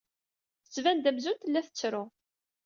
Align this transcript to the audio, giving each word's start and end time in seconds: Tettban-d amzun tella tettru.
Tettban-d 0.63 1.09
amzun 1.09 1.37
tella 1.41 1.61
tettru. 1.67 2.03